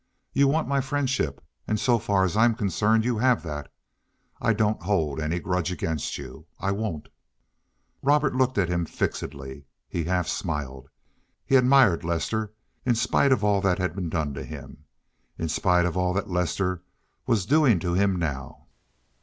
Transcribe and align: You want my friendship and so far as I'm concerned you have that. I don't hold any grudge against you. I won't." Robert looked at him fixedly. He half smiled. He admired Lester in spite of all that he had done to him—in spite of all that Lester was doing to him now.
You 0.33 0.47
want 0.47 0.67
my 0.67 0.81
friendship 0.81 1.43
and 1.67 1.79
so 1.79 1.99
far 1.99 2.25
as 2.25 2.35
I'm 2.35 2.55
concerned 2.55 3.05
you 3.05 3.19
have 3.19 3.43
that. 3.43 3.71
I 4.41 4.51
don't 4.51 4.81
hold 4.81 5.19
any 5.19 5.39
grudge 5.39 5.71
against 5.71 6.17
you. 6.17 6.47
I 6.59 6.71
won't." 6.71 7.07
Robert 8.01 8.33
looked 8.33 8.57
at 8.57 8.67
him 8.67 8.87
fixedly. 8.87 9.65
He 9.87 10.05
half 10.05 10.27
smiled. 10.27 10.89
He 11.45 11.55
admired 11.55 12.03
Lester 12.03 12.51
in 12.83 12.95
spite 12.95 13.31
of 13.31 13.43
all 13.43 13.61
that 13.61 13.77
he 13.77 13.83
had 13.83 14.09
done 14.09 14.33
to 14.33 14.43
him—in 14.43 15.49
spite 15.49 15.85
of 15.85 15.95
all 15.95 16.13
that 16.13 16.31
Lester 16.31 16.81
was 17.27 17.45
doing 17.45 17.77
to 17.81 17.93
him 17.93 18.15
now. 18.15 18.65